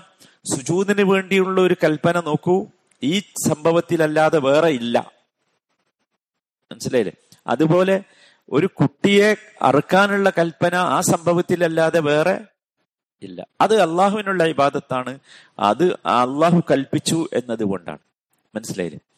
സുജൂതിന് 0.55 1.03
വേണ്ടിയുള്ള 1.03 1.61
ഒരു 1.61 1.77
കൽപ്പന 1.85 2.21
നോക്കൂ. 2.21 2.67
ഈ 3.03 3.23
സംഭവത്തിലല്ലാതെ 3.49 4.39
വേറെ 4.39 4.69
ഇല്ല. 4.69 5.13
മനസ്സിലായില്ലേ? 6.73 7.13
അതുപോലെ 7.47 8.03
ഒരു 8.51 8.67
കുട്ടിയെ 8.67 9.37
അറുക്കാനുള്ള 9.63 10.31
കൽപ്പന 10.31 10.75
ആ 10.75 11.01
സംഭവത്തിലല്ലാതെ 11.01 12.01
വേറെ 12.01 12.41
ഇല്ല. 13.23 13.47
അത് 13.61 13.81
അള്ളാഹുവിനുള്ള 13.81 14.45
ഇബാദത്താണ്. 14.45 15.19
അത് 15.59 15.93
അള്ളാഹു 15.95 16.63
കൽപ്പിച്ചു 16.71 17.29
എന്നതുകൊണ്ടാണ്. 17.33 17.99
മനസ്സിലായില്ലേ? 18.55 19.14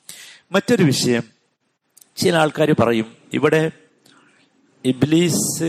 മറ്റൊരു 0.52 0.84
വിഷയം. 0.84 1.22
ചില 2.16 2.36
ആൾക്കാർ 2.36 2.72
പറയും 2.72 3.16
ഇവിടെ 3.32 3.70
ഇബ്ലീസ് 4.84 5.64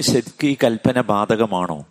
ശരിക്കും 0.00 0.46
ഈ 0.46 0.56
കൽപ്പന 0.64 1.00
ബാധകമാണോ? 1.00 1.86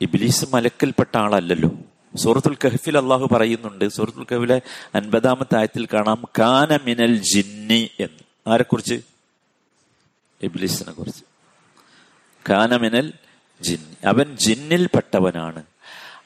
ഇബ്ലീസ് 0.00 0.44
മലക്കിൽപ്പെട്ട 0.54 1.16
ആളല്ലല്ലോ. 1.16 1.70
സൂറത്തുൽ 2.16 2.56
കഹഫിൽ 2.64 2.98
അള്ളാഹു 2.98 3.28
പറയുന്നുണ്ട് 3.32 3.88
സൂറത്തുൽ 3.88 4.24
കഹഫിലെ 4.24 4.60
അൻപതാമത്തെ 4.94 5.58
ആയത്തിൽ 5.58 5.86
കാണാം 5.86 6.22
കാന 6.38 6.78
മിനൽ 6.84 7.16
ജിന്നി 7.16 7.90
എന്ന്. 8.00 8.50
ആരെക്കുറിച്ച്? 8.50 9.00
ഇബ്ലീസിനെ 10.42 10.92
കുറിച്ച്. 10.92 11.24
കാന 12.50 12.76
മിനൽ 12.76 13.12
ജിന്നി 13.60 14.06
അവൻ 14.06 14.36
ജിന്നിൽപ്പെട്ടവനാണ്. 14.36 15.62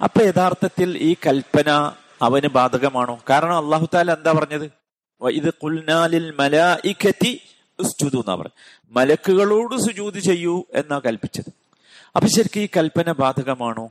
അപ്പൊ 0.04 0.22
യഥാർത്ഥത്തിൽ 0.22 0.98
ഈ 0.98 1.14
കൽപ്പന 1.26 1.92
അവന് 2.22 2.48
ബാധകമാണോ? 2.58 3.14
കാരണം 3.30 3.56
അള്ളാഹു 3.62 3.86
താല 3.94 4.14
എന്താ 4.18 4.32
പറഞ്ഞത്? 4.38 4.66
ഇത് 5.40 5.48
കുൽനാലിൽ 5.62 6.26
മലായിക്കത്തി 6.40 7.32
ഉസ്ജുദു 7.78 8.18
എന്നാ 8.18 8.34
പറഞ്ഞു 8.34 8.56
മലക്കുകളോട് 8.96 9.74
സുജൂത് 9.86 10.18
ചെയ്യൂ 10.28 10.54
എന്നാ 10.74 10.96
കൽപ്പിച്ചത്. 11.06 11.50
അപ്പൊ 12.16 12.28
ശരിക്കും 12.36 12.62
ഈ 12.62 12.68
കൽപ്പന 12.76 13.12
ബാധകമാണോ? 13.22 13.86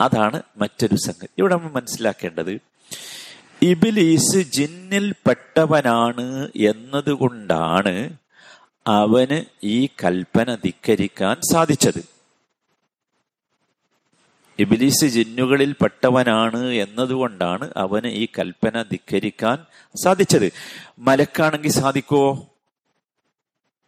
അതാണ് 0.00 0.38
മറ്റൊരു 0.56 0.96
സംഗതി. 1.06 1.32
ഇവിടെ 1.38 1.54
നമ്മൾ 1.54 1.70
മനസ്സിലാക്കേണ്ടത് 1.70 2.52
ഇബിലീസ് 3.62 4.38
ജിന്നിൽ 4.56 5.06
പെട്ടവനാണ് 5.26 6.26
എന്നതുകൊണ്ടാണ് 6.70 7.94
അവന് 8.86 9.38
ഈ 9.74 9.76
കൽപ്പന 10.04 10.54
ധിക്കരിക്കാൻ 10.64 11.36
സാധിച്ചത്. 11.52 12.02
ഇബിലീസ് 14.62 15.04
ജിന്നുകളിൽ 15.04 15.72
പെട്ടവനാണ് 15.72 16.66
എന്നതുകൊണ്ടാണ് 16.66 17.72
അവന് 17.76 18.06
ഈ 18.06 18.28
കൽപ്പന 18.38 18.82
ധിക്കരിക്കാൻ 18.82 19.66
സാധിച്ചത്. 20.04 20.52
മലക്കാണെങ്കിൽ 20.98 21.70
സാധിക്കുവോ 21.70 22.48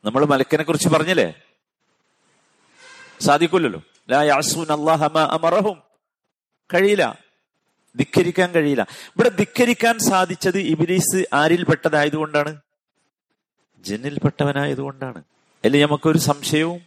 നമ്മൾ 0.05 0.25
മലക്കിനെ 0.25 0.63
കുറിച്ച് 0.63 0.89
പറഞ്ഞില്ലേ 0.89 1.35
സാധിക്കില്ലല്ലോ 3.21 3.83
അമറഹും. 5.25 5.83
കഴിയില്ല. 6.75 7.19
ധിക്കരിക്കാൻ 7.97 8.53
കഴിയില്ല. 8.53 8.83
ഇവിടെ 8.83 9.29
ധിക്കരിക്കാൻ 9.29 9.99
സാധിച്ചത് 9.99 10.59
ഇബിലീസ് 10.59 11.25
പെട്ടതായതുകൊണ്ടാണ് 11.65 12.57
ജിന്നിൽപ്പെട്ടവനായതുകൊണ്ടാണ്. 13.85 15.19
അല്ലെങ്കിൽ 15.65 15.87
നമുക്കൊരു 15.87 16.19
സംശയവും 16.19 16.81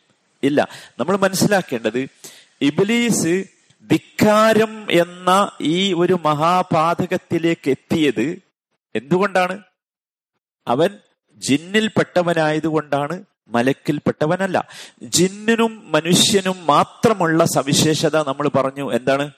ഇല്ല. 0.43 0.67
നമ്മൾ 0.99 1.17
മനസ്സിലാക്കേണ്ടത് 1.17 2.07
ഇബിലീസ് 2.61 3.43
ധിക്കാരം 3.85 4.87
എന്ന 4.91 5.51
ഈ 5.61 5.93
ഒരു 5.93 6.19
മഹാപാതകത്തിലേക്ക് 6.25 7.69
എത്തിയത് 7.69 8.39
എന്തുകൊണ്ടാണ്? 8.95 9.59
അവൻ 10.67 10.89
ജിന്നിൽപ്പെട്ടവനായതുകൊണ്ടാണ് 11.37 13.23
മലക്കിൽപ്പെട്ടവനല്ല. 13.49 14.67
ജിന്നിനും 15.03 15.91
മനുഷ്യനും 15.91 16.65
മാത്രമുള്ള 16.65 17.45
സവിശേഷത 17.45 18.27
നമ്മൾ 18.27 18.47
പറഞ്ഞു. 18.47 18.93
എന്താണ്? 18.93 19.31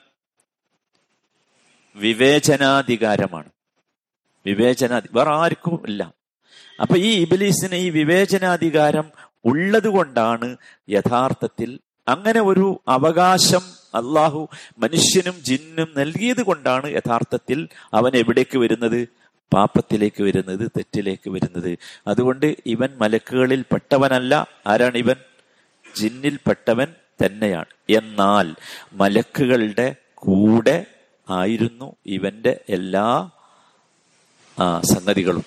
വിവേചനാധികാരമാണ്. 1.96 3.48
വിവേചനാധി 4.46 5.08
വേറെ 5.12 5.30
ആർക്കും 5.30 5.82
ഇല്ല. 5.88 6.14
അപ്പൊ 6.80 6.96
ഈ 6.96 7.20
ഇബിലീസിന് 7.20 7.74
ഈ 7.74 7.90
വിവേചനാധികാരം 7.90 9.10
ഉള്ളത് 9.44 9.88
കൊണ്ടാണ് 9.88 10.56
യഥാർത്ഥത്തിൽ 10.88 11.78
അങ്ങനെ 12.08 12.40
ഒരു 12.40 12.80
അവകാശം 12.88 13.79
അള്ളാഹു 13.94 14.48
മനുഷ്യനും 14.78 15.36
ജിന്നും 15.44 15.88
നൽകിയത് 15.96 16.42
കൊണ്ടാണ് 16.42 16.90
യഥാർത്ഥത്തിൽ 16.90 17.68
അവൻ 17.94 18.12
എവിടേക്ക് 18.16 18.58
വരുന്നത്? 18.58 19.08
പാപത്തിലേക്ക് 19.52 20.22
വരുന്നത് 20.22 20.70
തെറ്റിലേക്ക് 20.76 21.30
വരുന്നത്. 21.30 21.78
അതുകൊണ്ട് 22.06 22.56
ഇവൻ 22.66 22.88
മലക്കുകളിൽ 23.00 23.62
പെട്ടവനല്ല. 23.72 24.46
ആരാണ് 24.66 24.98
ഇവൻ? 24.98 25.14
ജിന്നിൽ 25.96 26.38
പെട്ടവൻ 26.48 26.86
തന്നെയാണ്. 27.24 27.72
എന്നാൽ 27.90 28.54
മലക്കുകളുടെ 28.92 29.94
കൂടെ 30.14 30.86
ആയിരുന്നു 31.30 31.96
ഇവന്റെ 32.06 32.60
എല്ലാ 32.68 33.30
സംഗതികളും. 34.94 35.44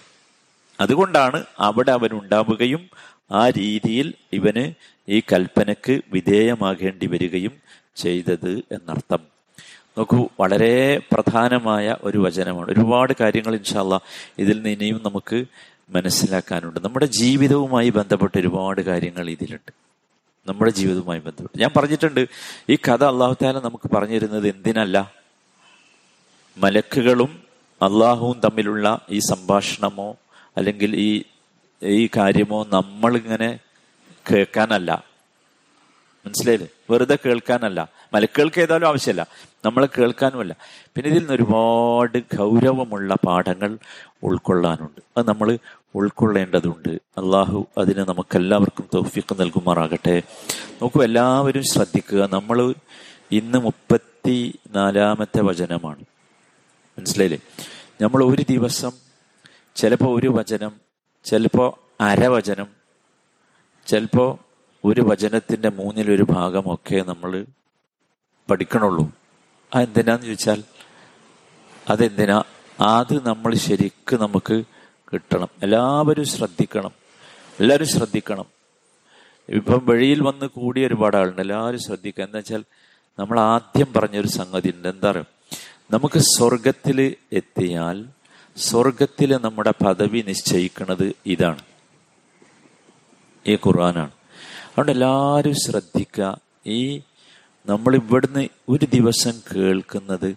അതുകൊണ്ടാണ് 0.79 1.45
അവിടെ 1.59 1.91
അവൻ 1.91 2.09
ഉണ്ടാവുകയും 2.13 2.89
ആ 3.31 3.49
രീതിയിൽ 3.49 4.13
ഇവന് 4.33 4.73
ഈ 5.09 5.19
കൽപ്പനക്ക് 5.19 6.01
വിധേയമാകേണ്ടി 6.13 7.07
വരികയും 7.07 7.53
ചെയ്തത് 7.95 8.63
എന്നർത്ഥം. 8.71 9.19
നോക്കൂ 9.97 10.27
വളരെ 10.39 11.01
പ്രധാനമായ 11.11 11.95
ഒരു 12.03 12.17
വചനമാണ്. 12.17 12.71
ഒരുപാട് 12.71 13.13
കാര്യങ്ങൾ 13.19 13.55
ഇൻഷാല്ല 13.55 14.01
ഇതിൽ 14.39 14.55
നിന്ന് 14.55 14.69
ഇനിയും 14.69 15.01
നമുക്ക് 15.05 15.45
മനസ്സിലാക്കാനുണ്ട്. 15.89 16.79
നമ്മുടെ 16.83 17.05
ജീവിതവുമായി 17.05 17.89
ബന്ധപ്പെട്ട് 17.89 18.37
ഒരുപാട് 18.37 18.81
കാര്യങ്ങൾ 18.81 19.29
ഇതിലുണ്ട്. 19.29 19.71
നമ്മുടെ 20.47 20.71
ജീവിതവുമായി 20.71 21.19
ബന്ധപ്പെട്ട്. 21.19 21.59
ഞാൻ 21.59 21.69
പറഞ്ഞിട്ടുണ്ട് 21.77 22.27
ഈ 22.69 22.75
കഥ 22.75 23.03
അള്ളാഹു 23.03 23.35
താല 23.43 23.59
നമുക്ക് 23.59 23.95
പറഞ്ഞു 23.95 24.15
തരുന്നത് 24.15 24.47
എന്തിനല്ല? 24.47 25.13
മലക്കുകളും 26.57 27.43
അള്ളാഹുവും 27.81 28.39
തമ്മിലുള്ള 28.39 28.99
ഈ 29.09 29.19
സംഭാഷണമോ 29.19 30.17
അല്ലെങ്കിൽ 30.57 30.95
ഈ 30.95 31.23
ഈ 31.83 32.09
കാര്യമോ 32.17 32.65
നമ്മളിങ്ങനെ 32.65 33.59
കേൾക്കാനല്ല. 34.31 35.03
മനസ്സിലായില്ലേ? 36.25 36.67
വെറുതെ 36.89 37.17
കേൾക്കാനല്ല. 37.25 37.89
മലക്കുകൾക്ക് 38.13 38.61
ഏതായാലും 38.61 38.87
ആവശ്യമല്ല 38.87 39.27
നമ്മൾ 39.65 39.85
കേൾക്കാനുമല്ല. 39.85 40.55
പിന്നെ 40.95 41.09
ഇതിൽ 41.09 41.19
നിന്ന് 41.19 41.33
ഒരുപാട് 41.33 42.17
ഗൗരവമുള്ള 42.37 43.15
പാഠങ്ങൾ 43.15 43.77
ഉൾക്കൊള്ളാനുണ്ട്. 44.23 45.01
അത് 45.17 45.27
നമ്മൾ 45.27 45.57
ഉൾക്കൊള്ളേണ്ടതുണ്ട്. 45.95 46.89
അള്ളാഹു 46.89 47.67
അതിന് 47.77 47.99
നമുക്കെല്ലാവർക്കും 47.99 48.89
തൗഫീഖ് 48.93 49.41
നൽകുമാറാകട്ടെ. 49.41 50.23
നോക്കൂ 50.81 51.03
എല്ലാവരും 51.03 51.63
ശ്രദ്ധിക്കുക. 51.63 52.29
നമ്മൾ 52.33 52.73
ഇന്ന് 53.31 53.57
മുപ്പത്തി 53.57 54.59
നാലാമത്തെ 54.75 55.41
വചനമാണ്. 55.41 56.05
മനസ്സിലായില്ലേ? 56.99 57.39
നമ്മൾ 58.01 58.23
ഒരു 58.23 58.45
ദിവസം 58.49 58.91
ചിലപ്പോൾ 59.75 60.19
ഒരു 60.19 60.27
വചനം 60.27 60.71
ചിലപ്പോൾ 61.23 61.73
അരവചനം 62.03 62.67
ചിലപ്പോൾ 63.87 64.52
ഒരു 64.85 65.01
വചനത്തിന്റെ 65.01 65.69
മൂന്നിലൊരു 65.69 66.23
ഭാഗമൊക്കെ 66.23 67.03
നമ്മൾ 67.03 67.45
പഠിക്കണുള്ളൂ. 68.51 69.11
ആ 69.75 69.79
എന്തിനാന്ന് 69.79 70.25
ചോദിച്ചാൽ 70.25 70.63
അതെന്തിനാ? 71.89 72.43
അത് 72.79 73.27
നമ്മൾ 73.27 73.53
ശരിക്ക് 73.53 74.15
നമുക്ക് 74.15 74.63
കിട്ടണം. 75.13 75.47
എല്ലാവരും 75.63 76.25
ശ്രദ്ധിക്കണം. 76.25 76.91
എല്ലാവരും 77.59 77.87
ശ്രദ്ധിക്കണം. 77.87 78.45
ഇപ്പം 79.49 79.85
വഴിയിൽ 79.85 80.21
വന്ന് 80.21 80.45
കൂടിയ 80.45 80.87
ഒരുപാട് 80.87 81.17
ആളുണ്ട്. 81.17 81.41
എല്ലാവരും 81.41 81.79
ശ്രദ്ധിക്കുക. 81.79 82.23
എന്താ 82.23 82.37
വെച്ചാൽ 82.37 82.63
നമ്മൾ 83.19 83.39
ആദ്യം 83.39 83.93
പറഞ്ഞൊരു 83.93 84.27
സംഗതി 84.27 84.73
ഉണ്ട്. 84.75 84.87
എന്താ 84.87 85.11
പറയുക? 85.11 85.25
നമുക്ക് 85.91 86.19
സ്വർഗത്തിൽ 86.19 87.15
എത്തിയാൽ 87.31 88.05
സ്വർഗത്തിൽ 88.57 89.37
നമ്മുടെ 89.37 89.73
പദവി 89.85 90.23
നിശ്ചയിക്കുന്നത് 90.27 91.13
ഇതാണ്. 91.25 91.61
ഈ 93.47 93.55
ഖുർആനാണ്. 93.55 94.11
അതുകൊണ്ട് 94.73 94.91
എല്ലാവരും 94.91 95.53
ശ്രദ്ധിക്കുക. 95.55 96.37
ഈ 96.65 96.97
നമ്മൾ 97.65 97.95
ഇവിടുന്ന് 97.95 98.47
ഒരു 98.69 98.85
ദിവസം 98.85 99.41
കേൾക്കുന്നത് 99.55 100.35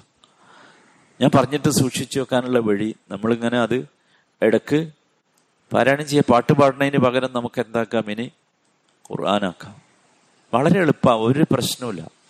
ഞാൻ 1.20 1.30
പറഞ്ഞിട്ട് 1.34 1.68
സൂക്ഷിച്ചു 1.68 2.20
വെക്കാനുള്ള 2.20 2.58
വഴി 2.58 2.94
നമ്മളിങ്ങനെ 3.10 3.60
അത് 3.60 3.86
ഇടയ്ക്ക് 4.42 4.90
പാരായണം 5.72 6.08
ചെയ്യുക 6.08 6.32
പാട്ട് 6.32 6.52
പാടുന്നതിന് 6.52 6.98
പകരം 6.98 7.32
നമുക്ക് 7.32 7.60
എന്താക്കാം 7.60 8.10
ഇനി 8.10 8.32
ഖുർആനാക്കാം. 9.10 9.76
വളരെ 10.54 10.80
എളുപ്പമാണ്. 10.80 11.20
ഒരു 11.20 11.46
പ്രശ്നവുമില്ല. 11.52 12.23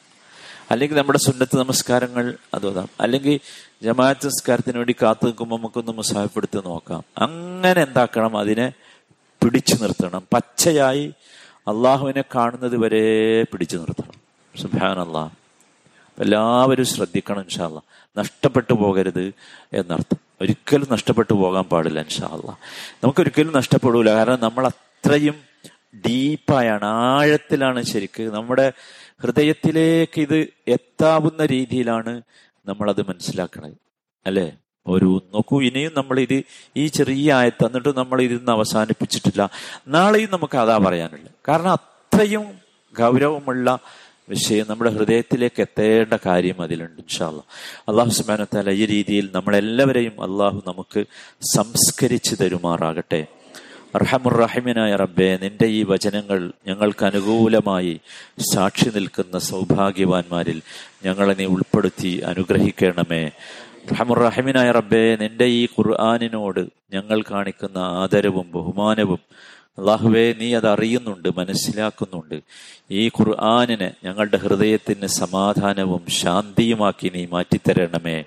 അല്ലെങ്കിൽ 0.71 0.97
നമ്മുടെ 0.97 1.19
സുന്നത്ത് 1.19 1.57
നമസ്കാരങ്ങൾ 1.57 2.25
അത് 2.27 2.55
അതോതാം 2.55 2.89
അല്ലെങ്കിൽ 3.01 3.41
ജമാഅത്ത് 3.83 4.27
നമസ്കാരത്തിന് 4.27 4.77
വേണ്ടി 4.77 4.95
കാത്തു 5.03 5.25
നിൽക്കുമ്പോൾ 5.25 5.57
നമുക്കൊന്ന് 5.57 5.93
മുസാഫെടുത്ത് 5.93 6.67
നോക്കാം. 6.67 7.05
അങ്ങനെ 7.19 7.83
എന്താക്കണം? 7.83 8.37
അതിനെ 8.37 8.73
പിടിച്ചു 9.43 9.75
നിർത്തണം. 9.75 10.27
പച്ചയായി 10.33 11.13
അള്ളാഹുവിനെ 11.69 12.25
കാണുന്നത് 12.35 12.77
വരെ 12.77 13.03
പിടിച്ചു 13.43 13.77
നിർത്തണം. 13.77 14.17
സുബാൻ 14.55 14.99
അള്ളാഹ് 14.99 15.31
എല്ലാവരും 16.21 16.85
ശ്രദ്ധിക്കണം 16.85 17.41
ഇൻഷാല്ല 17.41 17.83
നഷ്ടപ്പെട്ടു 18.19 18.73
പോകരുത് 18.73 19.33
എന്നർത്ഥം. 19.73 20.19
ഒരിക്കലും 20.41 20.89
നഷ്ടപ്പെട്ടു 20.91 21.33
പോകാൻ 21.33 21.65
പാടില്ല 21.65 22.01
ഇൻഷാല്ല 22.01 22.59
നമുക്കൊരിക്കലും 23.05 23.53
നഷ്ടപ്പെടില്ല 23.55 24.15
കാരണം 24.15 24.41
നമ്മൾ 24.41 24.67
അത്രയും 24.67 25.37
ഡീപ്പായാണ് 25.95 26.85
ആഴത്തിലാണ് 26.85 27.83
ശരിക്ക്. 27.83 28.23
നമ്മുടെ 28.23 28.73
ഹൃദയത്തിലേക്ക് 29.23 30.21
ഇത് 30.21 30.49
എത്താവുന്ന 30.69 31.47
രീതിയിലാണ് 31.47 32.23
നമ്മളത് 32.67 33.09
മനസ്സിലാക്കണത്. 33.09 33.73
അല്ലേ? 34.27 34.57
ഒരു 34.87 35.23
നോക്കൂ 35.35 35.63
ഇനിയും 35.63 35.93
നമ്മൾ 35.97 36.21
ഇത് 36.21 36.43
ഈ 36.77 36.87
ചെറിയ 36.87 37.33
ആയത്ത് 37.33 37.65
എന്നിട്ട് 37.65 37.97
നമ്മൾ 37.97 38.23
ഇതിന്ന് 38.23 38.53
അവസാനിപ്പിച്ചിട്ടില്ല. 38.53 39.51
നാളെയും 39.89 40.31
നമുക്ക് 40.33 40.59
അതാ 40.59 40.77
പറയാനുള്ളത്. 40.77 41.31
കാരണം 41.49 41.71
അത്രയും 41.71 42.59
ഗൗരവമുള്ള 42.99 43.79
വിഷയം 44.29 44.67
നമ്മുടെ 44.69 44.91
ഹൃദയത്തിലേക്ക് 44.91 45.61
എത്തേണ്ട 45.61 46.15
കാര്യം 46.27 46.63
അതിലുണ്ട് 46.63 47.01
ഇൻഷാല്ല 47.01 47.41
അള്ളാഹു 47.89 48.11
സുബാനത്താല 48.11 48.71
ഈ 48.71 48.87
രീതിയിൽ 48.87 49.31
നമ്മളെല്ലാവരെയും 49.35 50.23
അള്ളാഹു 50.23 50.63
നമുക്ക് 50.67 51.05
സംസ്കരിച്ചു 51.57 52.35
തരുമാറാകട്ടെ. 52.35 53.27
അർഹമുറഹിമിനായ 53.95 54.97
റബ്ബെ 54.97 55.39
നിന്റെ 55.43 55.67
ഈ 55.67 55.83
വചനങ്ങൾ 55.83 56.53
ഞങ്ങൾക്ക് 56.67 57.05
അനുകൂലമായി 57.05 58.01
സാക്ഷി 58.41 58.91
നിൽക്കുന്ന 58.95 59.39
സൗഭാഗ്യവാന്മാരിൽ 59.39 60.63
ഞങ്ങളെ 61.05 61.35
നീ 61.35 61.45
ഉൾപ്പെടുത്തി 61.45 62.23
അനുഗ്രഹിക്കണമേ. 62.27 63.31
റഹമുറഹിമിനായ 63.93 64.71
റബ്ബെ 64.71 65.17
നിന്റെ 65.21 65.45
ഈ 65.45 65.67
ഖുർആാനിനോട് 65.67 66.67
ഞങ്ങൾ 66.93 67.23
കാണിക്കുന്ന 67.31 67.79
ആദരവും 67.79 68.51
ബഹുമാനവും 68.55 69.19
അള്ളാഹുവെ 69.79 70.35
നീ 70.39 70.55
അത് 70.55 70.69
അറിയുന്നുണ്ട് 70.69 71.29
മനസ്സിലാക്കുന്നുണ്ട്. 71.37 72.41
ഈ 72.91 73.09
ഖുർആാനിനെ 73.09 73.93
ഞങ്ങളുടെ 74.05 74.37
ഹൃദയത്തിന് 74.37 75.07
സമാധാനവും 75.07 76.07
ശാന്തിയുമാക്കി 76.09 77.13
നീ 77.15 77.27
മാറ്റിത്തരണമേ. 77.27 78.25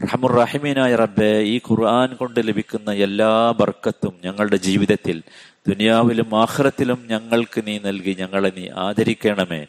റഹമുറഹിമീനായ 0.00 0.96
റബ്ബെ 0.96 1.32
ഈ 1.42 1.58
ഖുർആൻ 1.58 2.14
കൊണ്ട് 2.14 2.40
ലഭിക്കുന്ന 2.48 2.92
എല്ലാ 2.92 3.50
ബർക്കത്തും 3.50 4.14
ഞങ്ങളുടെ 4.24 4.56
ജീവിതത്തിൽ 4.56 5.22
ദുനിയാവിലും 5.68 6.30
ആഹ്റത്തിലും 6.40 7.00
ഞങ്ങൾക്ക് 7.10 7.60
നീ 7.66 7.78
നൽകി 7.78 8.16
ഞങ്ങളെ 8.20 8.52
നീ 8.56 8.64
ആദരിക്കണമേ. 8.76 9.66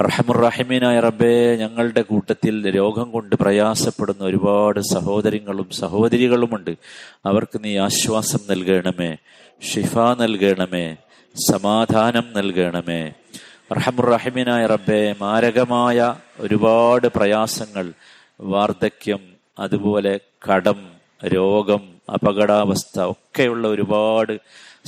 റഹമുറഹിമീനായ 0.00 1.00
റബ്ബെ 1.00 1.56
ഞങ്ങളുടെ 1.56 2.02
കൂട്ടത്തിൽ 2.02 2.74
രോഗം 2.74 3.10
കൊണ്ട് 3.10 3.36
പ്രയാസപ്പെടുന്ന 3.36 4.24
ഒരുപാട് 4.24 4.80
സഹോദരങ്ങളും 4.80 5.68
സഹോദരികളുമുണ്ട്. 5.70 6.72
അവർക്ക് 7.26 7.60
നീ 7.64 7.76
ആശ്വാസം 7.76 8.42
നൽകണമേ 8.50 9.16
ഷിഫ 9.62 9.98
നൽകണമേ 10.22 10.86
സമാധാനം 11.34 12.26
നൽകണമേ. 12.36 13.02
റഹമുറഹിമീനായ 13.72 14.66
റബ്ബെ 14.66 15.14
മാരകമായ 15.20 16.14
ഒരുപാട് 16.40 17.06
പ്രയാസങ്ങൾ 17.06 17.92
വാർദ്ധക്യം 18.51 19.23
അതുപോലെ 19.57 20.13
കടം 20.47 20.79
രോഗം 21.35 21.83
അപകടാവസ്ഥ 22.15 22.97
ഒക്കെയുള്ള 23.13 23.67
ഒരുപാട് 23.67 24.33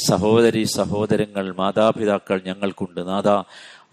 സഹോദരി 0.07 0.63
സഹോദരങ്ങൾ 0.77 1.45
മാതാപിതാക്കൾ 1.59 2.37
ഞങ്ങൾക്കുണ്ട് 2.45 3.01
നാഥ 3.09 3.29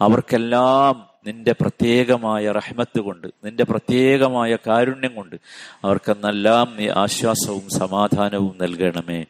അവർക്കെല്ലാം 0.00 0.96
നിന്റെ 1.26 1.52
പ്രത്യേകമായ 1.62 2.52
റഹ്മത്ത് 2.52 3.00
കൊണ്ട് 3.00 3.26
നിന്റെ 3.44 3.64
പ്രത്യേകമായ 3.64 4.52
കാരുണ്യം 4.66 5.14
കൊണ്ട് 5.14 5.37
അവർക്കെന്നെല്ലാം 5.85 6.68
നീ 6.78 6.87
ആശ്വാസവും 7.04 7.66
സമാധാനവും 7.81 8.54
നൽകണമേ 8.62 9.20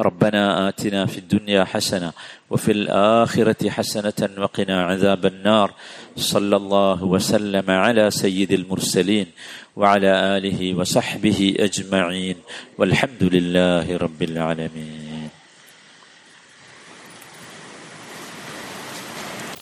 ربنا 0.00 0.68
آتنا 0.68 1.06
في 1.06 1.18
الدنيا 1.18 1.64
حسنة 1.64 2.10
وفي 2.50 2.72
الآخرة 2.72 3.70
حسنة 3.70 4.20
وقنا 4.38 4.76
عذاب 4.82 5.26
النار 5.26 5.68
صلى 6.15 6.55
الله 6.55 7.03
وسلم 7.03 7.63
على 7.69 8.11
سيد 8.11 8.51
المرسلين 8.51 9.27
وعلى 9.75 10.37
آله 10.37 10.75
وصحبه 10.75 11.55
أجمعين 11.59 12.35
والحمد 12.77 13.23
لله 13.23 13.97
رب 13.97 14.21
العالمين. 14.23 15.04